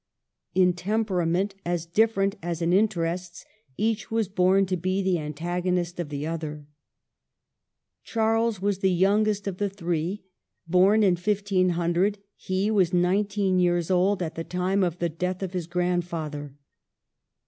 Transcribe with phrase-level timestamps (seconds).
[0.55, 3.45] In temperament as different as in interests,
[3.77, 6.65] each was born to be the antagonist of the other.
[8.03, 10.23] Charles was the youngest of the three.
[10.67, 15.53] Born in 1500, he was nineteen years old at the time of the death of
[15.53, 16.55] his grandfather.